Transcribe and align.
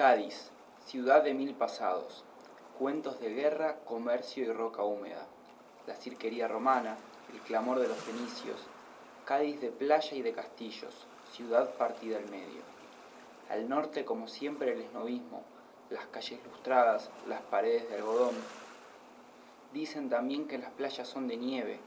Cádiz, 0.00 0.50
ciudad 0.86 1.22
de 1.22 1.34
mil 1.34 1.52
pasados, 1.52 2.24
cuentos 2.78 3.20
de 3.20 3.34
guerra, 3.34 3.80
comercio 3.84 4.44
y 4.44 4.50
roca 4.50 4.82
húmeda, 4.82 5.26
la 5.86 5.94
cirquería 5.94 6.48
romana, 6.48 6.96
el 7.34 7.40
clamor 7.40 7.80
de 7.80 7.88
los 7.88 7.98
fenicios, 7.98 8.62
Cádiz 9.26 9.60
de 9.60 9.68
playa 9.68 10.16
y 10.16 10.22
de 10.22 10.32
castillos, 10.32 11.06
ciudad 11.34 11.74
partida 11.74 12.16
al 12.16 12.30
medio. 12.30 12.62
Al 13.50 13.68
norte, 13.68 14.06
como 14.06 14.26
siempre, 14.26 14.72
el 14.72 14.80
esnovismo, 14.80 15.42
las 15.90 16.06
calles 16.06 16.40
lustradas, 16.46 17.10
las 17.28 17.42
paredes 17.42 17.86
de 17.90 17.96
algodón. 17.96 18.36
Dicen 19.74 20.08
también 20.08 20.48
que 20.48 20.56
las 20.56 20.70
playas 20.70 21.08
son 21.08 21.28
de 21.28 21.36
nieve, 21.36 21.78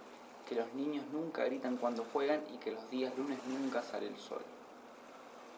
que 0.47 0.53
los 0.53 0.71
niños 0.75 1.03
nunca 1.11 1.45
gritan 1.45 1.77
cuando 1.77 2.05
juegan 2.13 2.43
y 2.53 2.57
que 2.57 2.73
los 2.73 2.91
días 2.91 3.17
lunes 3.17 3.39
nunca 3.47 3.81
sale 3.81 4.05
el 4.05 4.19
sol. 4.19 4.43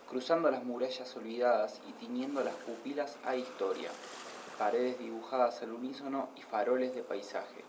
Cruzando 0.10 0.52
las 0.52 0.64
murallas 0.64 1.16
olvidadas 1.18 1.82
y 1.90 1.92
tiñendo 1.94 2.44
las 2.44 2.56
pupilas 2.56 3.18
hay 3.26 3.42
historia, 3.42 3.90
paredes 4.58 5.00
dibujadas 5.00 5.62
al 5.62 5.74
unísono 5.74 6.30
y 6.36 6.42
faroles 6.42 6.94
de 6.94 7.02
paisaje. 7.02 7.64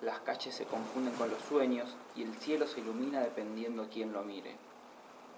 Las 0.00 0.20
calles 0.20 0.54
se 0.54 0.64
confunden 0.64 1.14
con 1.14 1.30
los 1.30 1.40
sueños 1.42 1.94
y 2.14 2.22
el 2.22 2.34
cielo 2.34 2.66
se 2.66 2.80
ilumina 2.80 3.20
dependiendo 3.20 3.88
quién 3.92 4.12
lo 4.12 4.22
mire. 4.22 4.56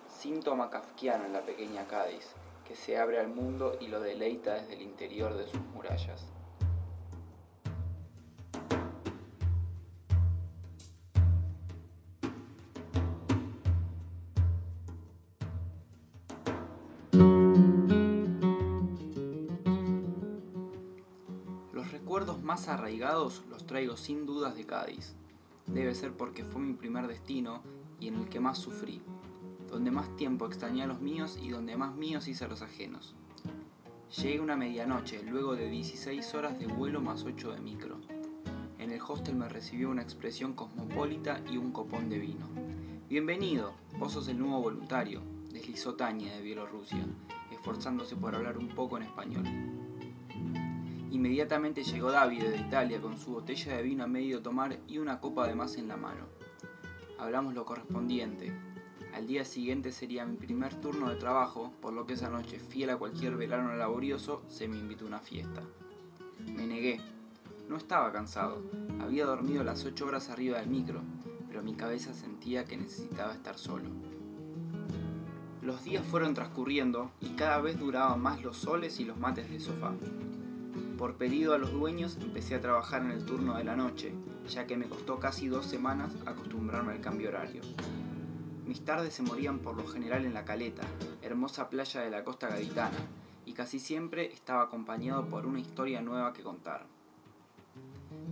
Síntoma 0.09 0.71
kafkiano 0.71 1.27
en 1.27 1.33
la 1.33 1.43
pequeña 1.43 1.87
Cádiz, 1.87 2.33
que 2.67 2.75
se 2.75 2.99
abre 2.99 3.19
al 3.19 3.29
mundo 3.29 3.77
y 3.81 3.89
lo 3.89 4.01
deleita 4.01 4.55
desde 4.55 4.75
el 4.75 4.83
interior 4.83 5.37
de 5.37 5.47
sus 5.47 5.61
murallas. 5.75 6.38
Recuerdos 22.09 22.43
más 22.43 22.69
arraigados 22.69 23.43
los 23.51 23.67
traigo 23.67 23.99
sin 23.99 24.25
dudas 24.25 24.55
de 24.55 24.65
Cádiz. 24.65 25.13
Debe 25.67 25.95
ser 25.95 26.15
porque 26.15 26.43
fue 26.43 26.63
mi 26.63 26.73
primer 26.73 27.07
destino 27.07 27.61
y 28.01 28.09
en 28.09 28.15
el 28.15 28.31
que 28.31 28.41
más 28.41 28.57
sufrí, 28.57 29.03
donde 29.69 29.91
más 29.91 30.17
tiempo 30.17 30.47
extrañé 30.47 30.85
a 30.85 30.87
los 30.87 31.03
míos 31.03 31.39
y 31.43 31.51
donde 31.51 31.77
más 31.77 31.95
míos 31.97 32.27
hice 32.27 32.47
a 32.47 32.49
los 32.49 32.63
ajenos. 32.63 33.15
Llegué 34.17 34.41
una 34.41 34.57
medianoche, 34.57 35.23
luego 35.23 35.55
de 35.55 35.69
16 35.69 36.33
horas 36.33 36.59
de 36.59 36.67
vuelo 36.67 37.03
más 37.03 37.25
8 37.25 37.53
de 37.53 37.61
micro. 37.61 37.99
En 38.79 38.91
el 38.91 39.03
hostel 39.07 39.37
me 39.37 39.51
recibió 39.51 39.91
una 39.91 40.01
expresión 40.01 40.55
cosmopolita 40.55 41.43
y 41.53 41.59
un 41.59 41.73
copón 41.73 42.09
de 42.09 42.21
vino. 42.21 42.47
Bienvenido, 43.11 43.75
vos 43.99 44.13
sos 44.13 44.29
el 44.29 44.39
nuevo 44.39 44.63
voluntario, 44.63 45.21
deslizó 45.53 45.93
Tania 45.93 46.35
de 46.35 46.41
Bielorrusia, 46.41 47.05
esforzándose 47.51 48.17
por 48.17 48.35
hablar 48.35 48.57
un 48.57 48.69
poco 48.69 48.97
en 48.97 49.03
español. 49.03 49.45
Inmediatamente 51.11 51.85
llegó 51.85 52.11
David 52.11 52.45
de 52.45 52.59
Italia 52.59 53.01
con 53.01 53.17
su 53.17 53.33
botella 53.33 53.77
de 53.77 53.83
vino 53.83 54.05
a 54.05 54.07
medio 54.07 54.43
tomar 54.43 54.79
y 54.87 54.99
una 54.99 55.21
copa 55.21 55.47
de 55.47 55.55
más 55.55 55.77
en 55.77 55.89
la 55.89 55.97
mano. 55.97 56.27
Hablamos 57.19 57.55
lo 57.55 57.65
correspondiente. 57.65 58.53
Al 59.15 59.27
día 59.27 59.47
siguiente 59.47 59.91
sería 59.91 60.27
mi 60.27 60.37
primer 60.37 60.75
turno 60.75 61.09
de 61.09 61.17
trabajo, 61.17 61.73
por 61.81 61.95
lo 61.95 62.05
que 62.05 62.13
esa 62.13 62.29
noche, 62.29 62.59
fiel 62.59 62.91
a 62.91 62.99
cualquier 62.99 63.37
verano 63.37 63.75
laborioso, 63.75 64.43
se 64.49 64.69
me 64.69 64.79
invitó 64.79 65.07
a 65.07 65.09
una 65.09 65.21
fiesta. 65.21 65.63
Me 66.55 66.67
negué. 66.67 67.01
No 67.71 67.77
estaba 67.77 68.13
cansado. 68.13 68.63
Había 69.01 69.25
dormido 69.25 69.65
las 69.65 69.85
ocho 69.87 70.07
horas 70.07 70.29
arriba 70.29 70.59
del 70.59 70.69
micro, 70.69 71.01
pero 71.49 71.63
mi 71.63 71.75
cabeza 71.75 72.13
sentía 72.13 72.67
que 72.67 72.77
necesitaba 72.77 73.33
estar 73.33 73.57
solo. 73.57 73.89
Los 75.63 75.85
días 75.85 76.07
fueron 76.07 76.35
transcurriendo 76.35 77.11
y 77.21 77.31
cada 77.31 77.61
vez 77.61 77.79
duraban 77.79 78.21
más 78.21 78.43
los 78.43 78.59
soles 78.59 79.01
y 79.01 79.05
los 79.05 79.19
mates 79.19 79.51
de 79.51 79.59
sofá. 79.59 79.93
Por 80.99 81.15
pedido 81.15 81.55
a 81.55 81.59
los 81.59 81.71
dueños 81.71 82.19
empecé 82.21 82.57
a 82.57 82.61
trabajar 82.61 83.03
en 83.03 83.13
el 83.13 83.25
turno 83.25 83.57
de 83.57 83.63
la 83.63 83.77
noche, 83.77 84.13
ya 84.49 84.67
que 84.67 84.77
me 84.77 84.89
costó 84.89 85.21
casi 85.21 85.47
dos 85.47 85.65
semanas 85.65 86.13
acostumbrarme 86.27 86.93
al 86.93 87.01
cambio 87.01 87.29
horario. 87.29 87.63
Mis 88.67 88.85
tardes 88.85 89.15
se 89.15 89.23
morían 89.23 89.61
por 89.61 89.77
lo 89.77 89.87
general 89.87 90.25
en 90.25 90.35
la 90.35 90.45
Caleta, 90.45 90.83
hermosa 91.23 91.71
playa 91.71 92.01
de 92.01 92.11
la 92.11 92.25
costa 92.25 92.49
gaditana, 92.49 92.99
y 93.47 93.53
casi 93.53 93.79
siempre 93.79 94.33
estaba 94.33 94.63
acompañado 94.63 95.29
por 95.29 95.47
una 95.47 95.61
historia 95.61 96.03
nueva 96.03 96.33
que 96.33 96.43
contar. 96.43 96.85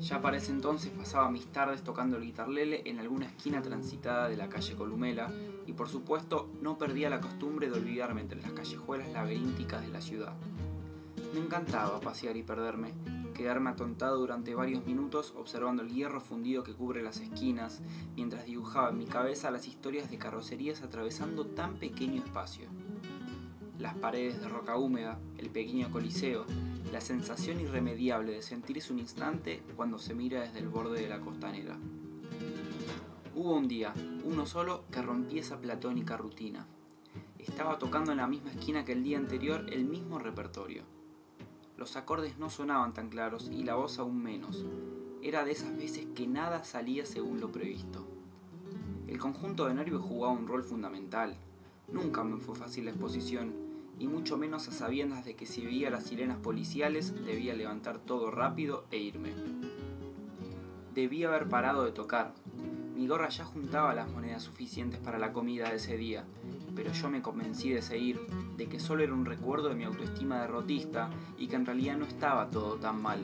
Ya 0.00 0.20
para 0.20 0.38
ese 0.38 0.50
entonces 0.50 0.90
pasaba 0.90 1.30
mis 1.30 1.46
tardes 1.46 1.84
tocando 1.84 2.16
el 2.16 2.24
guitarlele 2.24 2.82
en 2.86 2.98
alguna 2.98 3.26
esquina 3.26 3.62
transitada 3.62 4.28
de 4.28 4.36
la 4.36 4.48
calle 4.48 4.74
Columela 4.74 5.30
y 5.66 5.72
por 5.72 5.88
supuesto 5.88 6.50
no 6.60 6.78
perdía 6.78 7.10
la 7.10 7.20
costumbre 7.20 7.70
de 7.70 7.78
olvidarme 7.78 8.22
entre 8.22 8.42
las 8.42 8.52
callejuelas 8.52 9.12
laberínticas 9.12 9.82
de 9.82 9.88
la 9.88 10.00
ciudad. 10.00 10.34
Me 11.32 11.40
encantaba 11.40 12.00
pasear 12.00 12.36
y 12.36 12.42
perderme, 12.42 12.94
quedarme 13.34 13.70
atontado 13.70 14.18
durante 14.18 14.54
varios 14.54 14.86
minutos 14.86 15.34
observando 15.36 15.82
el 15.82 15.90
hierro 15.90 16.20
fundido 16.20 16.64
que 16.64 16.74
cubre 16.74 17.02
las 17.02 17.20
esquinas, 17.20 17.82
mientras 18.14 18.46
dibujaba 18.46 18.90
en 18.90 18.98
mi 18.98 19.06
cabeza 19.06 19.50
las 19.50 19.68
historias 19.68 20.10
de 20.10 20.18
carrocerías 20.18 20.82
atravesando 20.82 21.46
tan 21.46 21.74
pequeño 21.76 22.22
espacio. 22.22 22.68
Las 23.78 23.94
paredes 23.94 24.40
de 24.40 24.48
roca 24.48 24.76
húmeda, 24.76 25.18
el 25.36 25.50
pequeño 25.50 25.90
coliseo, 25.90 26.46
la 26.92 27.00
sensación 27.00 27.60
irremediable 27.60 28.32
de 28.32 28.42
sentirse 28.42 28.92
un 28.92 29.00
instante 29.00 29.62
cuando 29.76 29.98
se 29.98 30.14
mira 30.14 30.40
desde 30.40 30.60
el 30.60 30.68
borde 30.68 31.02
de 31.02 31.08
la 31.08 31.20
costanera. 31.20 31.76
Hubo 33.34 33.54
un 33.54 33.68
día, 33.68 33.92
uno 34.24 34.46
solo, 34.46 34.84
que 34.90 35.02
rompí 35.02 35.38
esa 35.38 35.60
platónica 35.60 36.16
rutina. 36.16 36.66
Estaba 37.38 37.78
tocando 37.78 38.12
en 38.12 38.18
la 38.18 38.26
misma 38.26 38.50
esquina 38.50 38.86
que 38.86 38.92
el 38.92 39.04
día 39.04 39.18
anterior 39.18 39.66
el 39.70 39.84
mismo 39.84 40.18
repertorio. 40.18 40.95
Los 41.76 41.96
acordes 41.96 42.38
no 42.38 42.48
sonaban 42.48 42.94
tan 42.94 43.10
claros 43.10 43.50
y 43.52 43.62
la 43.62 43.74
voz 43.74 43.98
aún 43.98 44.22
menos. 44.22 44.64
Era 45.22 45.44
de 45.44 45.52
esas 45.52 45.76
veces 45.76 46.06
que 46.14 46.26
nada 46.26 46.64
salía 46.64 47.04
según 47.04 47.40
lo 47.40 47.52
previsto. 47.52 48.06
El 49.06 49.18
conjunto 49.18 49.66
de 49.66 49.74
nervios 49.74 50.02
jugaba 50.02 50.32
un 50.32 50.48
rol 50.48 50.64
fundamental. 50.64 51.36
Nunca 51.92 52.24
me 52.24 52.38
fue 52.38 52.54
fácil 52.56 52.86
la 52.86 52.92
exposición, 52.92 53.52
y 53.98 54.08
mucho 54.08 54.36
menos 54.36 54.68
a 54.68 54.72
sabiendas 54.72 55.24
de 55.24 55.36
que 55.36 55.46
si 55.46 55.64
veía 55.64 55.90
las 55.90 56.04
sirenas 56.04 56.38
policiales 56.38 57.14
debía 57.24 57.54
levantar 57.54 57.98
todo 57.98 58.30
rápido 58.30 58.84
e 58.90 58.98
irme. 58.98 59.34
Debía 60.94 61.28
haber 61.28 61.48
parado 61.48 61.84
de 61.84 61.92
tocar. 61.92 62.34
Mi 62.96 63.06
gorra 63.06 63.28
ya 63.28 63.44
juntaba 63.44 63.94
las 63.94 64.10
monedas 64.10 64.42
suficientes 64.42 64.98
para 64.98 65.18
la 65.18 65.34
comida 65.34 65.68
de 65.68 65.76
ese 65.76 65.98
día, 65.98 66.24
pero 66.74 66.92
yo 66.92 67.10
me 67.10 67.20
convencí 67.20 67.68
de 67.68 67.82
seguir, 67.82 68.18
de 68.56 68.68
que 68.68 68.80
solo 68.80 69.02
era 69.02 69.12
un 69.12 69.26
recuerdo 69.26 69.68
de 69.68 69.74
mi 69.74 69.84
autoestima 69.84 70.40
derrotista 70.40 71.10
y 71.36 71.46
que 71.46 71.56
en 71.56 71.66
realidad 71.66 71.98
no 71.98 72.06
estaba 72.06 72.48
todo 72.48 72.76
tan 72.76 73.02
mal. 73.02 73.20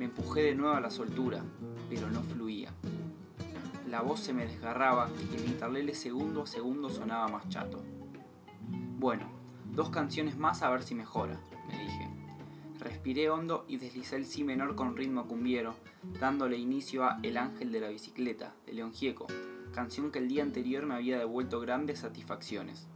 Me 0.00 0.06
empujé 0.06 0.42
de 0.42 0.56
nuevo 0.56 0.74
a 0.74 0.80
la 0.80 0.90
soltura, 0.90 1.44
pero 1.88 2.10
no 2.10 2.24
fluía. 2.24 2.72
La 3.88 4.02
voz 4.02 4.18
se 4.18 4.32
me 4.32 4.46
desgarraba 4.46 5.08
y 5.30 5.36
el 5.36 5.46
guitarlele 5.46 5.94
segundo 5.94 6.42
a 6.42 6.46
segundo 6.48 6.90
sonaba 6.90 7.28
más 7.28 7.48
chato. 7.48 7.80
Bueno, 8.98 9.28
dos 9.70 9.90
canciones 9.90 10.36
más 10.36 10.62
a 10.62 10.70
ver 10.70 10.82
si 10.82 10.96
mejora. 10.96 11.38
Respiré 13.02 13.30
hondo 13.30 13.64
y 13.66 13.78
deslicé 13.78 14.14
el 14.14 14.26
si 14.26 14.44
menor 14.44 14.76
con 14.76 14.96
ritmo 14.96 15.26
cumbiero, 15.26 15.74
dándole 16.20 16.56
inicio 16.56 17.02
a 17.02 17.18
El 17.24 17.36
ángel 17.36 17.72
de 17.72 17.80
la 17.80 17.88
bicicleta, 17.88 18.54
de 18.64 18.74
León 18.74 18.92
Gieco, 18.92 19.26
canción 19.74 20.12
que 20.12 20.20
el 20.20 20.28
día 20.28 20.44
anterior 20.44 20.86
me 20.86 20.94
había 20.94 21.18
devuelto 21.18 21.58
grandes 21.58 21.98
satisfacciones. 21.98 22.86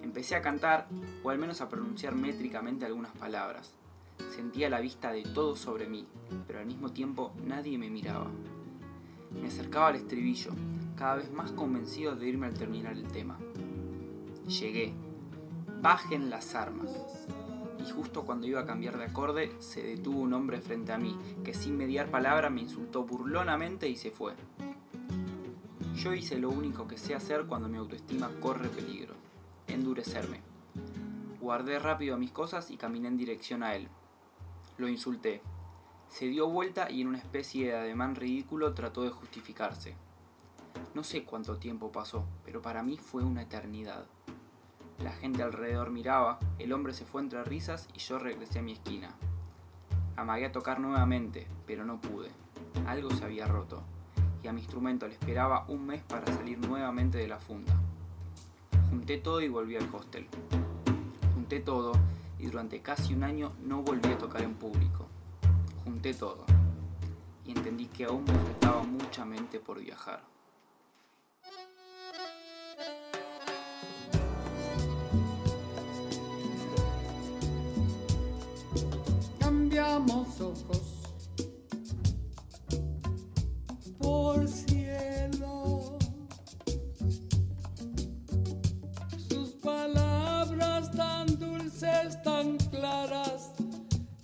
Empecé 0.00 0.36
a 0.36 0.42
cantar, 0.42 0.86
o 1.24 1.30
al 1.30 1.38
menos 1.38 1.60
a 1.60 1.68
pronunciar 1.68 2.14
métricamente 2.14 2.86
algunas 2.86 3.10
palabras. 3.16 3.74
Sentía 4.30 4.70
la 4.70 4.78
vista 4.78 5.10
de 5.10 5.24
todos 5.24 5.58
sobre 5.58 5.88
mí, 5.88 6.06
pero 6.46 6.60
al 6.60 6.66
mismo 6.66 6.92
tiempo 6.92 7.32
nadie 7.44 7.78
me 7.78 7.90
miraba. 7.90 8.30
Me 9.32 9.48
acercaba 9.48 9.88
al 9.88 9.96
estribillo, 9.96 10.52
cada 10.96 11.16
vez 11.16 11.32
más 11.32 11.50
convencido 11.50 12.14
de 12.14 12.28
irme 12.28 12.46
al 12.46 12.54
terminar 12.54 12.92
el 12.92 13.08
tema. 13.08 13.40
Llegué. 14.46 14.92
Bajen 15.80 16.30
las 16.30 16.54
armas. 16.54 16.92
Y 17.82 17.90
justo 17.90 18.22
cuando 18.24 18.46
iba 18.46 18.60
a 18.60 18.66
cambiar 18.66 18.96
de 18.96 19.04
acorde, 19.04 19.52
se 19.58 19.82
detuvo 19.82 20.20
un 20.20 20.34
hombre 20.34 20.60
frente 20.60 20.92
a 20.92 20.98
mí, 20.98 21.18
que 21.42 21.54
sin 21.54 21.76
mediar 21.76 22.10
palabra 22.10 22.48
me 22.48 22.60
insultó 22.60 23.04
burlonamente 23.04 23.88
y 23.88 23.96
se 23.96 24.10
fue. 24.10 24.34
Yo 25.96 26.14
hice 26.14 26.38
lo 26.38 26.50
único 26.50 26.86
que 26.86 26.96
sé 26.96 27.14
hacer 27.14 27.46
cuando 27.46 27.68
mi 27.68 27.78
autoestima 27.78 28.30
corre 28.40 28.68
peligro, 28.68 29.14
endurecerme. 29.66 30.40
Guardé 31.40 31.78
rápido 31.78 32.16
mis 32.18 32.30
cosas 32.30 32.70
y 32.70 32.76
caminé 32.76 33.08
en 33.08 33.16
dirección 33.16 33.62
a 33.62 33.74
él. 33.74 33.88
Lo 34.78 34.88
insulté. 34.88 35.42
Se 36.08 36.26
dio 36.26 36.48
vuelta 36.48 36.90
y 36.90 37.00
en 37.00 37.08
una 37.08 37.18
especie 37.18 37.66
de 37.66 37.76
ademán 37.76 38.14
ridículo 38.14 38.74
trató 38.74 39.02
de 39.02 39.10
justificarse. 39.10 39.94
No 40.94 41.02
sé 41.02 41.24
cuánto 41.24 41.56
tiempo 41.56 41.90
pasó, 41.90 42.26
pero 42.44 42.62
para 42.62 42.82
mí 42.82 42.96
fue 42.96 43.24
una 43.24 43.42
eternidad. 43.42 44.06
La 45.02 45.10
gente 45.10 45.42
alrededor 45.42 45.90
miraba, 45.90 46.38
el 46.60 46.72
hombre 46.72 46.92
se 46.92 47.04
fue 47.04 47.22
entre 47.22 47.42
risas 47.42 47.88
y 47.92 47.98
yo 47.98 48.20
regresé 48.20 48.60
a 48.60 48.62
mi 48.62 48.72
esquina. 48.72 49.10
Amagué 50.14 50.46
a 50.46 50.52
tocar 50.52 50.78
nuevamente, 50.78 51.48
pero 51.66 51.84
no 51.84 52.00
pude. 52.00 52.30
Algo 52.86 53.10
se 53.10 53.24
había 53.24 53.46
roto, 53.46 53.82
y 54.44 54.48
a 54.48 54.52
mi 54.52 54.60
instrumento 54.60 55.08
le 55.08 55.14
esperaba 55.14 55.64
un 55.66 55.86
mes 55.86 56.02
para 56.02 56.32
salir 56.32 56.58
nuevamente 56.58 57.18
de 57.18 57.26
la 57.26 57.40
funda. 57.40 57.74
Junté 58.90 59.18
todo 59.18 59.40
y 59.40 59.48
volví 59.48 59.74
al 59.74 59.88
hostel. 59.92 60.28
Junté 61.34 61.58
todo 61.58 61.92
y 62.38 62.46
durante 62.46 62.80
casi 62.80 63.14
un 63.14 63.24
año 63.24 63.52
no 63.60 63.82
volví 63.82 64.08
a 64.08 64.18
tocar 64.18 64.42
en 64.42 64.54
público. 64.54 65.08
Junté 65.84 66.14
todo 66.14 66.44
y 67.44 67.50
entendí 67.50 67.86
que 67.86 68.04
aún 68.04 68.22
me 68.24 68.34
faltaba 68.34 68.82
mucha 68.84 69.24
mente 69.24 69.58
por 69.58 69.80
viajar. 69.80 70.22
Ojos 80.42 81.02
por 83.98 84.48
cielo. 84.48 85.98
Sus 89.28 89.50
palabras 89.62 90.90
tan 90.90 91.26
dulces, 91.38 92.20
tan 92.22 92.58
claras, 92.70 93.52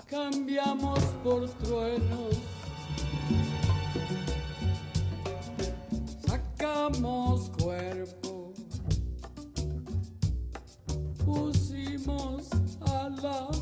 cambiamos 0.07 1.01
por 1.23 1.49
truenos. 1.49 2.37
Sacamos 6.27 7.51
cuerpo, 7.63 8.53
pusimos 11.25 12.49
alas. 12.81 13.58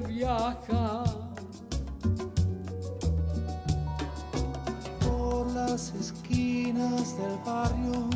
Viaja 0.00 1.04
por 5.00 5.46
las 5.52 5.92
esquinas 5.94 7.16
del 7.18 7.36
barrio, 7.44 8.08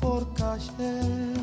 por 0.00 0.32
calles, 0.34 1.36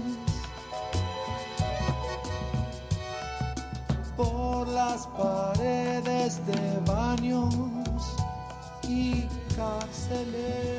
por 4.17 4.67
las 4.67 5.07
paredes 5.07 6.45
de 6.45 6.79
baños 6.85 7.55
y 8.83 9.23
cárceles. 9.55 10.78